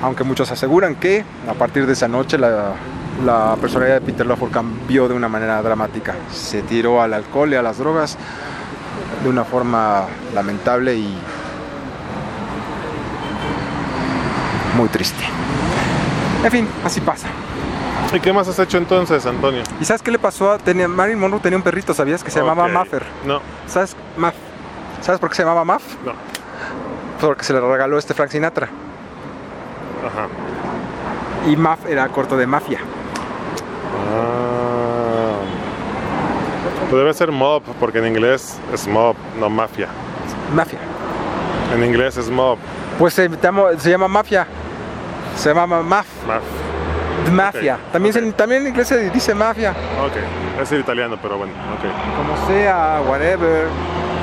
[0.03, 2.73] Aunque muchos aseguran que a partir de esa noche la,
[3.25, 6.15] la personalidad de Peter Lawford cambió de una manera dramática.
[6.31, 8.19] Se tiró al alcohol y a las drogas
[9.23, 11.17] de una forma lamentable y
[14.77, 15.25] muy triste.
[16.45, 17.29] En fin, así pasa.
[18.15, 19.63] ¿Y qué más has hecho entonces, Antonio?
[19.81, 22.23] ¿Y sabes qué le pasó a tenía, Marilyn Monroe tenía un perrito, ¿sabías?
[22.23, 22.69] Que se llamaba.
[22.69, 23.03] Maffer.
[23.25, 23.97] No, ¿Sabes?
[24.17, 24.35] Maf.
[25.01, 25.83] ¿Sabes por qué se llamaba Maf?
[26.05, 26.13] no.
[27.21, 28.69] Porque se le regaló este Frank Sinatra.
[30.07, 30.29] Ajá.
[31.51, 32.79] Y Maf era corto de mafia.
[34.13, 35.37] Ah.
[36.91, 39.89] Debe ser mob, porque en inglés es mob, no mafia.
[40.55, 40.79] Mafia.
[41.75, 42.59] En inglés es mob,
[42.99, 43.29] Pues se,
[43.79, 44.47] se llama Mafia.
[45.37, 46.07] Se llama Maf.
[46.27, 46.43] maf.
[47.33, 47.79] Mafia.
[47.93, 48.13] También.
[48.13, 49.71] Se, también en inglés se dice Mafia.
[49.71, 52.17] Ok, es el italiano, pero bueno, ok.
[52.17, 53.67] Como sea, whatever.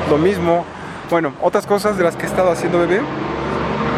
[0.10, 0.66] Lo mismo.
[1.10, 3.02] Bueno, otras cosas de las que he estado haciendo, bebé.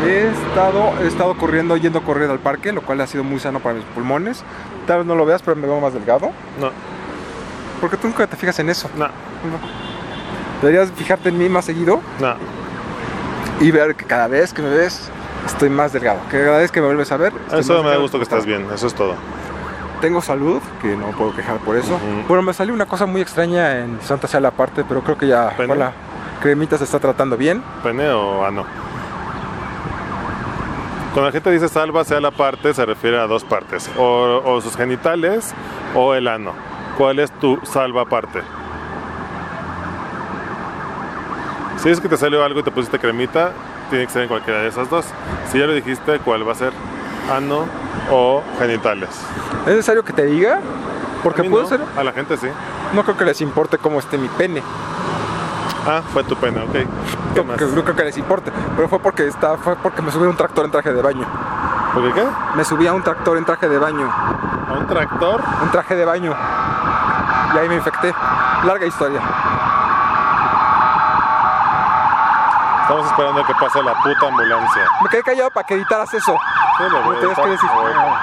[0.05, 3.39] He estado, he estado corriendo, yendo a correr al parque, lo cual ha sido muy
[3.39, 4.43] sano para mis pulmones.
[4.87, 6.31] Tal vez no lo veas, pero me veo más delgado.
[6.59, 6.71] No,
[7.79, 8.89] Porque tú nunca te fijas en eso.
[8.97, 9.07] no,
[10.61, 12.35] Deberías fijarte en mí más seguido no.
[13.59, 15.09] y ver que cada vez que me ves
[15.45, 16.19] estoy más delgado.
[16.29, 17.33] Que cada vez que me vuelves a ver.
[17.51, 19.15] Eso me da gusto que estás bien, eso es todo.
[20.01, 21.93] Tengo salud, que no puedo quejar por eso.
[21.93, 22.27] Ujú.
[22.27, 25.27] Bueno, me salió una cosa muy extraña en Santa Sea la parte, pero creo que
[25.27, 25.69] ya ¿Pene?
[25.69, 25.93] con la
[26.41, 27.63] cremita se está tratando bien.
[27.81, 28.65] ¿Pene o ano?
[31.13, 34.59] Cuando la gente dice salva sea la parte, se refiere a dos partes, o, o
[34.61, 35.53] sus genitales
[35.95, 36.51] o el ano.
[36.97, 38.41] ¿Cuál es tu salva parte?
[41.77, 43.51] Si es que te salió algo y te pusiste cremita,
[43.93, 45.05] tiene que ser en cualquiera de esas dos.
[45.51, 46.73] Si ya lo dijiste, ¿cuál va a ser?
[47.31, 47.65] ¿Ano
[48.11, 49.09] o genitales?
[49.61, 50.59] ¿Es necesario que te diga?
[51.21, 51.81] Porque A puede no, ser.
[51.95, 52.47] A la gente sí.
[52.95, 54.63] No creo que les importe cómo esté mi pene.
[55.87, 56.71] Ah, fue tu pene, ok.
[56.71, 56.87] ¿Qué
[57.35, 57.57] No, más?
[57.57, 58.51] que- no creo que les importe.
[58.75, 61.27] Pero fue porque está, fue porque me subí a un tractor en traje de baño.
[61.93, 62.27] ¿Por qué qué?
[62.55, 64.09] Me subí a un tractor en traje de baño.
[64.09, 65.39] ¿A un tractor?
[65.61, 66.35] Un traje de baño.
[67.53, 68.11] Y ahí me infecté.
[68.65, 69.21] Larga historia.
[72.93, 74.83] Estamos esperando a que pase la puta ambulancia.
[75.01, 76.37] Me quedé callado para que editaras eso.
[76.77, 77.69] Sí, lo No voy a tenías que decir.
[77.69, 78.17] editar.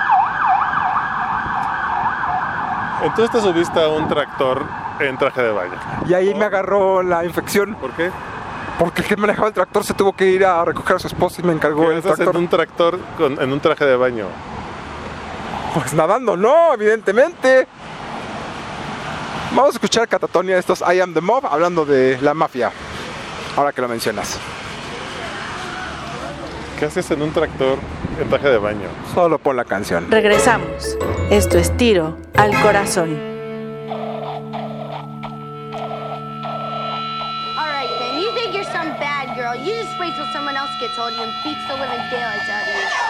[3.02, 4.62] Entonces te subiste a un tractor
[5.00, 5.72] en traje de baño.
[6.06, 7.74] Y ahí me agarró la infección.
[7.76, 8.10] ¿Por qué?
[8.78, 11.40] Porque el que manejaba el tractor se tuvo que ir a recoger a su esposa
[11.40, 12.28] y me encargó ¿Qué el tractor.
[12.36, 14.26] en un tractor con- en un traje de baño?
[15.74, 17.66] Pues nadando, no, evidentemente.
[19.52, 22.70] Vamos a escuchar Catatonia de estos I Am the Mob hablando de la mafia.
[23.57, 24.38] Ahora que lo mencionas.
[26.78, 27.78] ¿Qué haces en un tractor
[28.18, 28.88] en traje de baño?
[29.12, 30.11] Solo pon la canción.
[30.11, 30.96] Regresamos.
[31.30, 33.11] Esto es tiro al corazón.
[37.59, 38.22] All right, then.
[38.22, 39.55] You think you're some bad girl.
[39.55, 42.48] You just wait till someone else gets hold of you and beats the living daylights
[42.48, 43.09] out of you.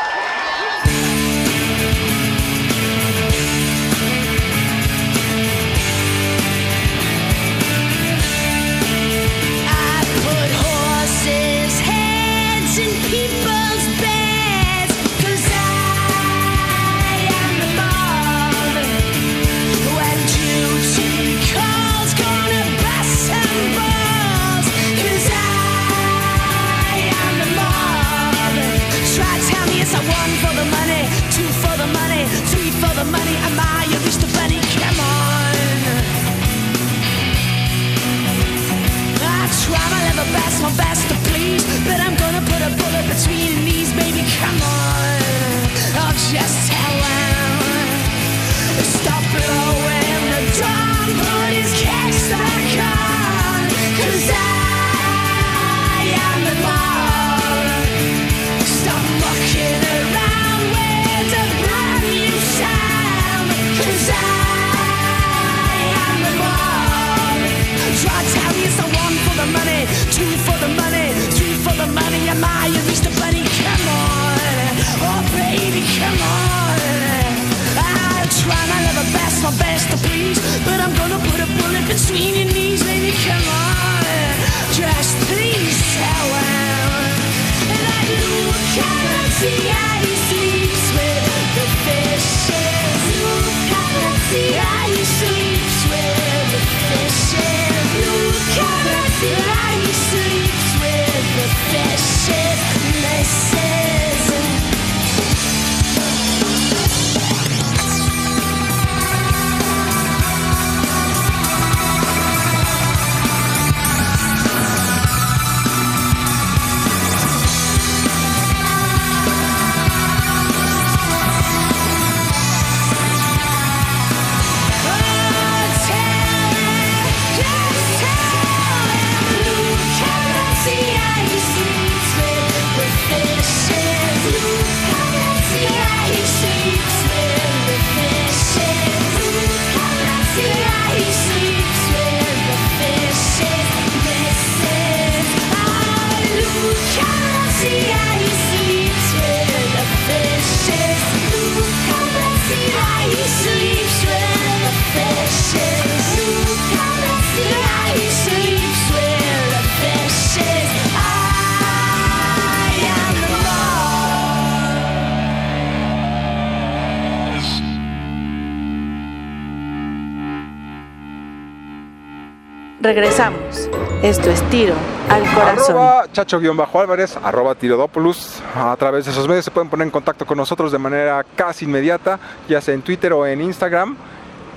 [172.90, 173.70] Regresamos.
[174.02, 174.74] Esto es Tiro
[175.08, 176.10] al Corazón.
[176.12, 178.42] Chacho-Álvarez, arroba Tirodopoulos.
[178.52, 181.66] A través de esos medios se pueden poner en contacto con nosotros de manera casi
[181.66, 182.18] inmediata,
[182.48, 183.96] ya sea en Twitter o en Instagram.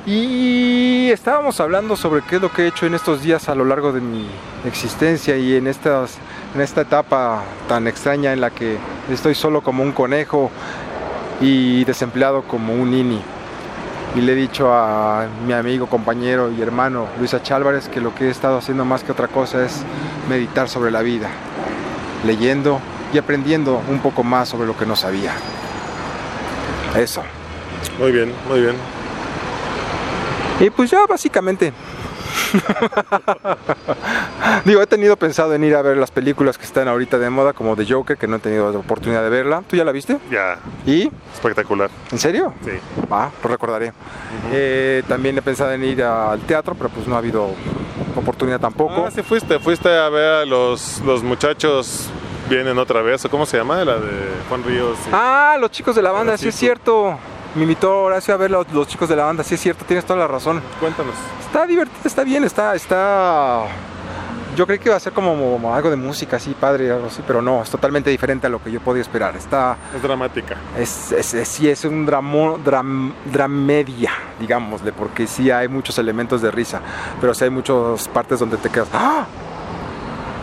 [0.08, 3.66] Y estábamos hablando sobre qué es lo que he hecho en estos días a lo
[3.66, 4.26] largo de mi
[4.66, 6.18] existencia y en, estas,
[6.56, 8.80] en esta etapa tan extraña en la que
[9.12, 10.50] estoy solo como un conejo
[11.40, 13.22] y desempleado como un nini.
[14.16, 17.54] Y le he dicho a mi amigo, compañero y hermano Luis H.
[17.54, 19.82] Álvarez que lo que he estado haciendo más que otra cosa es
[20.30, 21.30] meditar sobre la vida,
[22.26, 22.80] leyendo
[23.12, 25.34] y aprendiendo un poco más sobre lo que no sabía.
[26.96, 27.24] Eso.
[27.98, 28.76] Muy bien, muy bien.
[30.60, 31.74] Y pues ya básicamente.
[34.66, 37.54] Digo, he tenido pensado en ir a ver las películas que están ahorita de moda,
[37.54, 39.64] como The Joker, que no he tenido la oportunidad de verla.
[39.68, 40.18] ¿Tú ya la viste?
[40.32, 41.12] Ya, ¿Y?
[41.34, 41.90] espectacular.
[42.12, 42.54] ¿En serio?
[42.64, 42.72] Sí.
[43.12, 43.94] Va, lo recordaré.
[44.52, 47.50] Eh, también he pensado en ir al teatro, pero pues no ha habido
[48.16, 49.06] oportunidad tampoco.
[49.08, 52.10] Ah, sí fuiste, fuiste a ver a los, los muchachos
[52.50, 53.84] vienen otra vez, ¿o cómo se llama?
[53.86, 54.12] La de
[54.50, 54.98] Juan Ríos.
[55.08, 57.18] y- Ah, los chicos de la banda, sí es cierto.
[57.56, 60.06] Me invitó Horacio a ver los, los chicos de la banda, sí es cierto, tienes
[60.06, 60.62] toda la razón.
[60.80, 61.14] Cuéntanos.
[61.46, 63.64] Está divertido, está bien, está, está.
[64.56, 67.24] Yo creí que iba a ser como, como algo de música así, padre, algo así,
[67.26, 69.36] pero no, es totalmente diferente a lo que yo podía esperar.
[69.36, 70.56] Está, Es dramática.
[70.78, 76.42] es, es, es- sí, es un dramo, dram, dramedia, digámosle, porque sí hay muchos elementos
[76.42, 76.82] de risa,
[77.20, 78.90] pero sí hay muchas partes donde te quedas.
[78.94, 79.26] ¡Ah!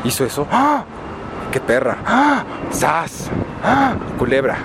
[0.04, 0.46] ¿Hizo eso?
[0.50, 0.82] ¡Ah!
[1.52, 1.98] ¡Qué perra!
[2.06, 2.44] ¡Ah!
[2.70, 3.30] ¡Sas!
[3.64, 3.94] ¡Ah!
[4.18, 4.58] Culebra.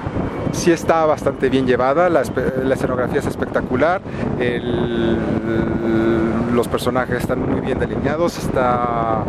[0.51, 4.01] Sí está bastante bien llevada, la, escenografía es espectacular,
[4.39, 5.17] el-
[6.53, 9.23] los personajes están muy bien delineados, está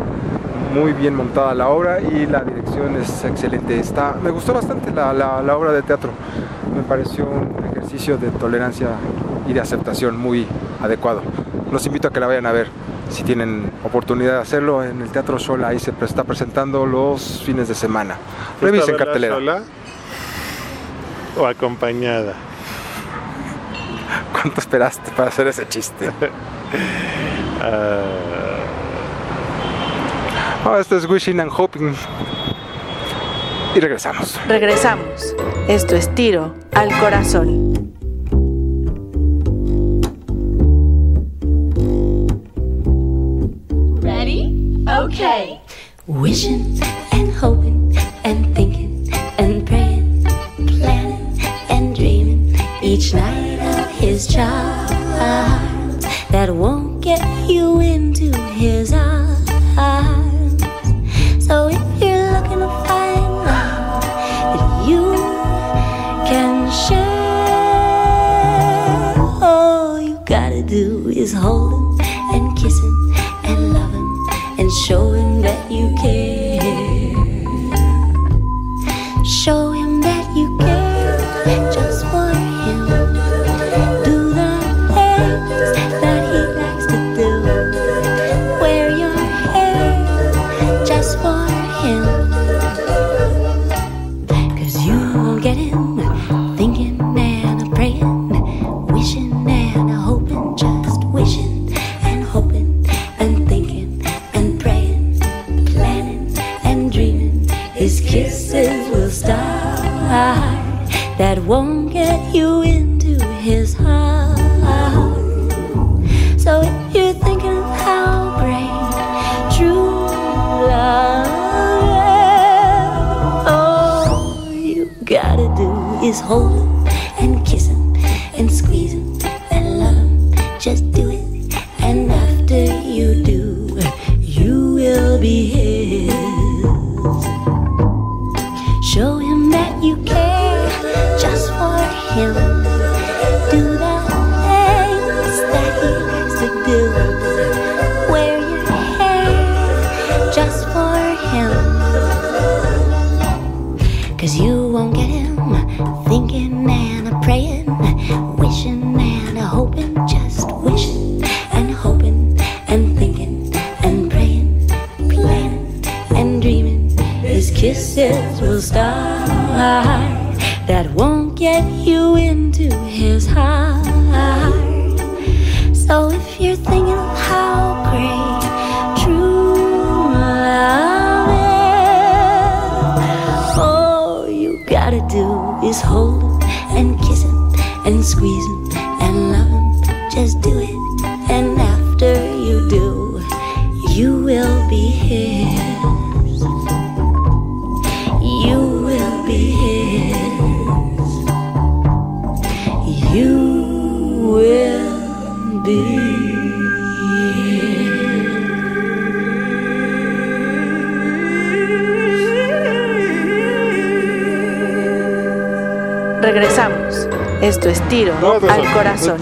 [0.73, 3.79] muy bien montada la obra y la dirección es excelente.
[3.79, 6.11] Está, me gustó bastante la, la- la obra de teatro,
[6.75, 8.87] me pareció un ejercicio de tolerancia
[9.47, 10.45] y de aceptación muy
[10.81, 11.21] adecuado.
[11.71, 12.67] Los invito a que la vayan a ver
[13.09, 17.67] si tienen oportunidad de hacerlo en el Teatro Sola, ahí se está presentando los fines
[17.69, 18.15] de semana.
[18.59, 19.35] ¿Fuiste a Revisen cartelera.
[21.37, 22.33] ¿O acompañada?
[24.33, 26.11] ¿Cuánto esperaste para hacer ese chiste?
[27.59, 28.27] Ah,
[30.69, 31.95] Oh, esto es Wishing and Hoping.
[33.73, 34.37] Y regresamos.
[34.47, 35.33] Regresamos.
[35.69, 37.93] Esto es Tiro al Corazón.
[44.01, 44.83] Ready?
[44.87, 45.59] Okay.
[46.07, 46.77] Wishing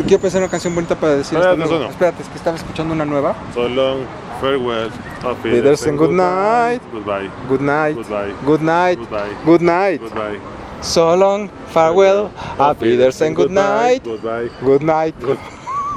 [0.07, 1.89] Quiero pensar una canción bonita para decir Espérate, no.
[1.89, 3.35] Espérate, es que estaba escuchando una nueva.
[3.53, 4.01] So long,
[4.39, 4.89] farewell,
[5.23, 6.81] auf Wiedersehen, good night.
[6.91, 7.29] Goodbye.
[7.49, 7.95] Good night.
[7.95, 8.33] Goodbye.
[8.45, 8.99] Good night.
[8.99, 9.35] Goodbye.
[9.45, 10.01] Good night.
[10.01, 10.39] Goodbye.
[10.81, 12.29] So long, farewell,
[12.59, 14.03] auf Wiedersehen, good night.
[14.03, 14.49] Goodbye.
[14.63, 15.15] Good night.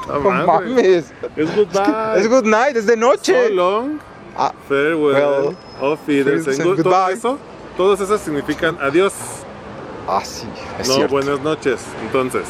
[0.09, 1.13] No mames.
[1.37, 2.17] Es goodbye.
[2.19, 3.49] Es good night, es de noche.
[3.49, 4.01] So long,
[4.35, 6.41] Ah, farewell, Well, auf Wiedersehen.
[6.47, 7.13] Wiedersehen, Good- Todo goodbye.
[7.13, 7.39] eso,
[7.77, 9.13] todos esos significan adiós,
[10.09, 10.47] ah, sí,
[10.81, 11.13] es no cierto.
[11.13, 11.81] buenas noches.
[12.07, 12.45] Entonces,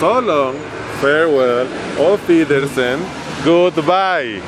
[0.00, 0.54] so long,
[1.00, 1.66] farewell,
[1.98, 2.98] auf Wiedersehen,
[3.44, 4.40] goodbye.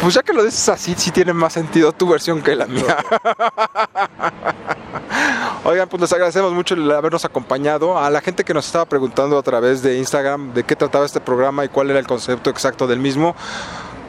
[0.00, 2.98] Pues ya que lo dices así, sí tiene más sentido tu versión que la mía.
[5.64, 7.98] Oigan, pues les agradecemos mucho el habernos acompañado.
[7.98, 11.20] A la gente que nos estaba preguntando a través de Instagram de qué trataba este
[11.20, 13.34] programa y cuál era el concepto exacto del mismo,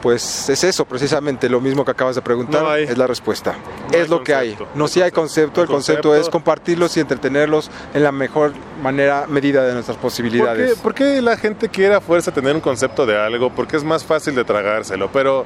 [0.02, 2.84] pues es eso, precisamente lo mismo que acabas de preguntar, No hay.
[2.84, 3.54] es la respuesta.
[3.92, 4.56] No es lo que hay.
[4.74, 9.26] No sí hay concepto, el concepto, concepto- es compartirlos y entretenerlos en la mejor manera,
[9.28, 10.78] medida de nuestras ¿Por qué, posibilidades.
[10.78, 13.50] por qué la gente quiere a fuerza tener un concepto de algo?
[13.50, 15.44] Porque es más fácil de tragárselo, pero...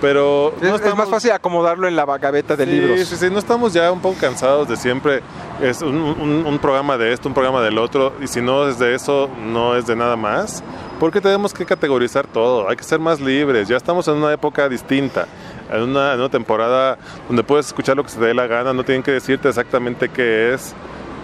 [0.00, 3.00] pero Es, no es más fácil acomodarlo en la gaveta de sí, libros.
[3.06, 5.20] Sí, sí, no estamos ya un poco cansados de siempre
[5.60, 8.78] es un, un- un programa de esto, un programa del otro, y si no es
[8.78, 10.62] de eso, no es de nada más.
[11.00, 13.66] Porque tenemos que categorizar todo, hay que ser más libres.
[13.68, 15.26] Ya estamos en una época distinta,
[15.72, 18.74] en una, en una temporada donde puedes escuchar lo que se te dé la gana,
[18.74, 20.74] no tienen que decirte exactamente qué es.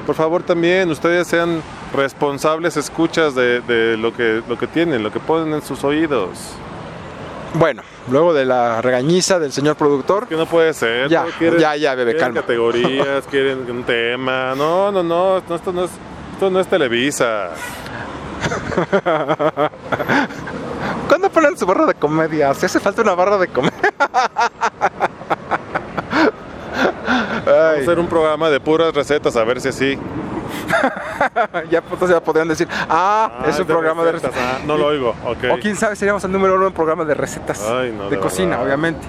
[0.07, 1.61] Por favor, también ustedes sean
[1.93, 6.31] responsables escuchas de, de lo, que, lo que tienen, lo que ponen en sus oídos.
[7.53, 11.11] Bueno, luego de la regañiza del señor productor, Que no puede ser.
[11.11, 12.41] Ya, todo ya, ya, bebé, quieren calma.
[12.41, 14.55] categorías, quieren un tema.
[14.57, 15.91] No, no, no, esto no es,
[16.33, 17.51] esto no es Televisa.
[21.09, 22.53] ¿cuándo ponen su barra de comedia?
[22.55, 23.93] Si hace falta una barra de comedia.
[27.47, 29.99] Vamos a hacer un programa de puras recetas, a ver si así.
[31.71, 34.37] ya, pues, entonces ya podrían decir, ah, Ah, es un programa de recetas.
[34.39, 35.45] Ah, no lo oigo, ok.
[35.53, 37.63] O quién sabe, seríamos el número uno en programa de recetas.
[37.63, 39.07] Ay, no, de de cocina, obviamente.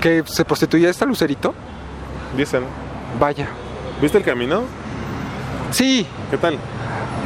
[0.00, 1.54] ¿Que se prostituye esta Lucerito?
[2.36, 2.64] Dicen.
[3.18, 3.48] Vaya.
[4.00, 4.62] ¿Viste el camino?
[5.70, 6.58] Sí, ¿Qué tal?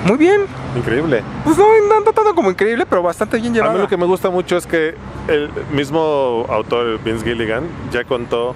[0.06, 0.42] Muy bien.
[0.76, 1.22] Increíble.
[1.44, 3.78] Pues no, no tanto como increíble, pero bastante bien A mí llevado.
[3.78, 4.94] lo que me gusta mucho es que
[5.28, 8.54] el mismo autor, Vince Gilligan, ya contó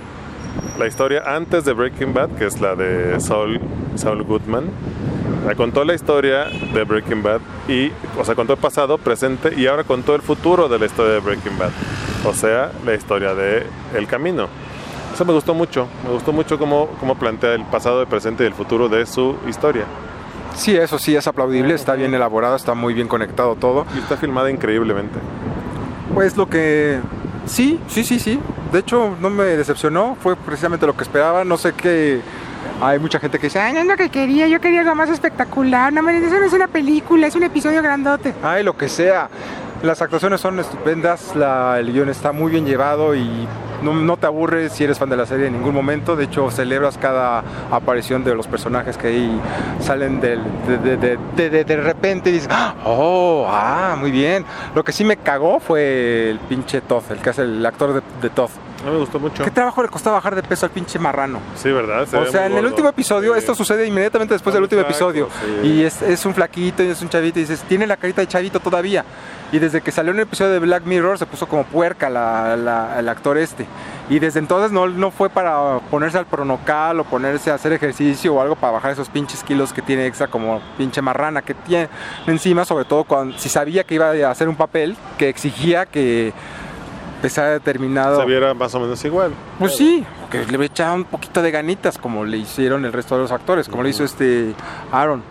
[0.78, 3.60] la historia antes de Breaking Bad, que es la de Saul,
[3.96, 4.64] Saul Goodman.
[5.46, 9.66] sea, contó la historia de Breaking Bad y, o sea, contó el pasado, presente y
[9.66, 11.70] ahora contó el futuro de la historia de Breaking Bad.
[12.24, 14.48] O sea, la historia de El Camino.
[15.14, 15.86] Eso me gustó mucho.
[16.04, 19.36] Me gustó mucho cómo, cómo plantea el pasado, el presente y el futuro de su
[19.48, 19.84] historia.
[20.60, 23.86] Sí, eso sí es aplaudible, está bien elaborado, está muy bien conectado todo.
[23.96, 25.18] Y está filmada increíblemente.
[26.12, 27.00] Pues lo que...
[27.46, 28.38] Sí, sí, sí, sí.
[28.70, 31.44] De hecho, no me decepcionó, fue precisamente lo que esperaba.
[31.46, 32.20] No sé qué...
[32.82, 35.08] Hay mucha gente que dice, ay, no es lo que quería, yo quería algo más
[35.08, 35.94] espectacular.
[35.94, 38.34] No, eso no es una película, es un episodio grandote.
[38.42, 39.30] Ay, lo que sea.
[39.82, 43.48] Las actuaciones son estupendas, la- el guion está muy bien llevado y
[43.82, 46.16] no, no te aburres si eres fan de la serie en ningún momento.
[46.16, 49.40] De hecho, celebras cada aparición de los personajes que ahí
[49.80, 51.18] salen del- de, de,
[51.50, 52.50] de, de- repente y dices,
[52.84, 54.44] oh, ah, muy bien.
[54.74, 58.28] Lo que sí me cagó fue el pinche Todd, el que hace el actor de,
[58.28, 58.50] Todd.
[58.84, 59.42] Mí me gustó mucho.
[59.44, 61.38] ¿Qué trabajo le costaba bajar de peso al pinche marrano?
[61.56, 62.06] Sí, ¿verdad?
[62.06, 63.38] Se O sea, en el último episodio, Sí.
[63.38, 65.28] esto sucede inmediatamente después del último episodio.
[65.62, 65.68] sí.
[65.68, 68.26] Y es, es un flaquito y es un chavito y dices, tiene la carita de
[68.26, 69.04] chavito todavía.
[69.52, 72.98] Y desde que salió el episodio de Black Mirror se puso como puerca la- la-
[73.00, 73.66] el actor este.
[74.08, 78.34] Y desde entonces no, no fue para ponerse al pronocal o ponerse a hacer ejercicio
[78.34, 81.88] o algo para bajar esos pinches kilos que tiene extra como pinche marrana que tiene
[82.26, 86.32] encima, sobre todo cuando si sabía que iba a hacer un papel que exigía que
[87.22, 88.20] pesara determinado...
[88.20, 89.32] Se viera más o menos igual.
[89.58, 93.22] Pues sí, que le echaba un poquito de ganitas, como le hicieron el resto de
[93.22, 94.54] los actores, como le hizo este
[94.90, 95.22] Aaron.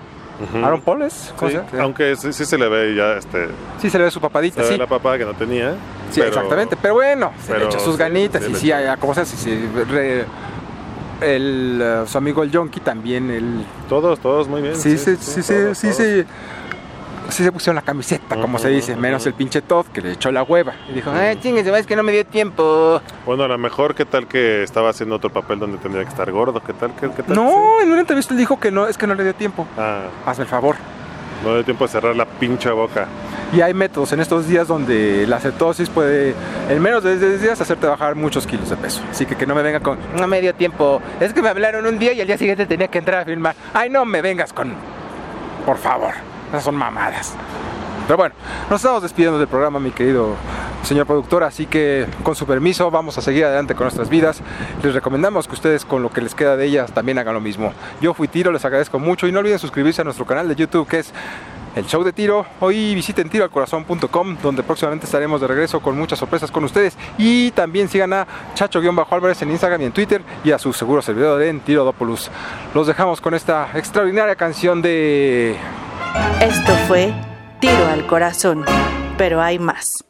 [0.41, 0.65] Ujú.
[0.65, 1.79] Aaron Paul es, ¿cómo Sí, se?
[1.81, 3.47] Aunque sí, sí se le ve ya este.
[3.81, 4.77] Sí, se le ve su Se papadita, ve sí.
[4.77, 5.71] la papada que no tenía.
[6.11, 6.77] Sí, pero- exactamente.
[6.81, 9.25] Pero bueno, se le pero echó sus sí, ganitas y le sí, a- como sea,
[9.25, 10.25] sí, re-
[11.21, 14.75] el, eh, su amigo el Yonki también, el, Todos, todos muy bien.
[14.75, 15.97] sí, sí, sí, sí, todos, sí, todos.
[15.97, 16.23] sí,
[17.31, 20.31] sí se pusieron la camiseta, como se dice, menos el pinche Todd que le echó
[20.31, 23.01] la hueva y dijo, eh, chingue, es que no me dio tiempo.
[23.25, 26.29] Bueno, a lo mejor, ¿qué tal que estaba haciendo otro papel donde tendría que estar
[26.31, 26.61] gordo?
[26.63, 26.93] ¿Qué tal?
[26.99, 27.35] ¿Qué, qué tal?
[27.35, 29.65] No, en una entrevista él dijo que no, es que no le dio tiempo.
[29.77, 30.75] Ah, Hazme el favor.
[31.43, 33.07] no dio tiempo de cerrar la pinche boca.
[33.51, 36.35] Y hay métodos en estos días donde la cetosis puede,
[36.69, 39.01] en menos de 10 días, hacerte bajar muchos kilos de peso.
[39.09, 41.01] Así que que no me venga con, no me dio tiempo.
[41.19, 43.55] Es que me hablaron un día y al día siguiente tenía que entrar a filmar.
[43.73, 44.73] Ay, no me vengas con,
[45.65, 46.13] por favor.
[46.49, 47.35] Esas son mamadas.
[48.07, 48.33] Pero bueno,
[48.69, 50.35] nos estamos despidiendo del programa, mi querido
[50.83, 54.41] señor productor, así que con su permiso vamos a seguir adelante con nuestras vidas.
[54.81, 57.71] Les recomendamos que ustedes con lo que les queda de ellas también hagan lo mismo.
[58.01, 60.87] Yo fui Tiro, les agradezco mucho y no olviden suscribirse a nuestro canal de YouTube
[60.87, 61.13] que es
[61.75, 62.45] el show de tiro.
[62.59, 66.97] Hoy visiten tiroalcorazón.com donde próximamente estaremos de regreso con muchas sorpresas con ustedes.
[67.17, 71.41] Y también sigan a Chacho-Álvarez en Instagram y en Twitter y a su seguro servidor
[71.43, 72.31] en Tirodopoulos.
[72.73, 75.55] Los dejamos con esta extraordinaria canción de...
[76.41, 77.13] Esto fue
[77.59, 78.63] Tiro al Corazón,
[79.17, 80.08] pero hay más.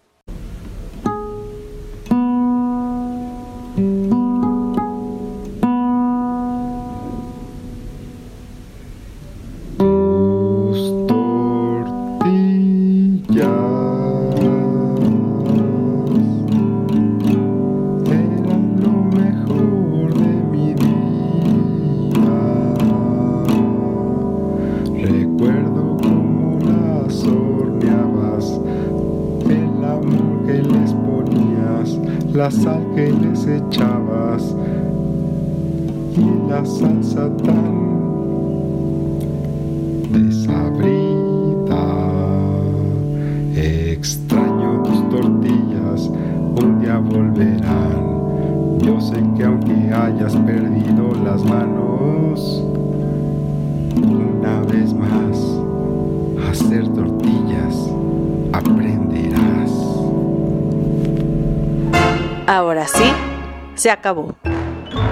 [63.80, 64.36] Se acabó.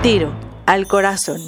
[0.02, 0.34] Tiro
[0.66, 1.40] al Corazón.